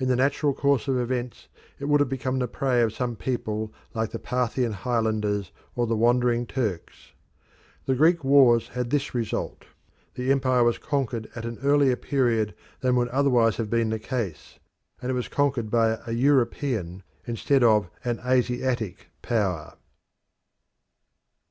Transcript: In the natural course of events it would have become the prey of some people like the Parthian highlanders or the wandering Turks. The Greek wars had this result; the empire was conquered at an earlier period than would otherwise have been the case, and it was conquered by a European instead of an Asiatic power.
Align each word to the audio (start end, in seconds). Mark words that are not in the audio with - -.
In 0.00 0.08
the 0.08 0.16
natural 0.16 0.54
course 0.54 0.88
of 0.88 0.98
events 0.98 1.48
it 1.78 1.84
would 1.84 2.00
have 2.00 2.08
become 2.08 2.38
the 2.38 2.48
prey 2.48 2.80
of 2.80 2.94
some 2.94 3.16
people 3.16 3.70
like 3.92 4.10
the 4.10 4.18
Parthian 4.18 4.72
highlanders 4.72 5.52
or 5.76 5.86
the 5.86 5.94
wandering 5.94 6.46
Turks. 6.46 7.12
The 7.84 7.94
Greek 7.94 8.24
wars 8.24 8.68
had 8.68 8.88
this 8.88 9.14
result; 9.14 9.66
the 10.14 10.32
empire 10.32 10.64
was 10.64 10.78
conquered 10.78 11.28
at 11.36 11.44
an 11.44 11.58
earlier 11.62 11.96
period 11.96 12.54
than 12.80 12.96
would 12.96 13.08
otherwise 13.08 13.58
have 13.58 13.68
been 13.68 13.90
the 13.90 13.98
case, 13.98 14.58
and 15.02 15.10
it 15.10 15.14
was 15.14 15.28
conquered 15.28 15.70
by 15.70 15.98
a 16.06 16.12
European 16.12 17.02
instead 17.26 17.62
of 17.62 17.90
an 18.06 18.20
Asiatic 18.24 19.08
power. 19.20 19.74